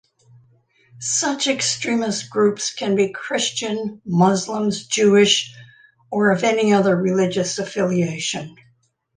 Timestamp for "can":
2.73-2.95